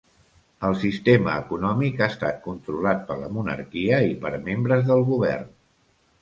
El 0.67 0.77
sistema 0.83 1.35
econòmic 1.41 2.01
ha 2.01 2.07
estat 2.13 2.39
controlat 2.45 3.05
per 3.11 3.19
la 3.25 3.29
monarquia 3.37 4.01
i 4.15 4.17
per 4.25 4.33
membres 4.49 4.83
del 4.91 5.07
govern. 5.13 5.55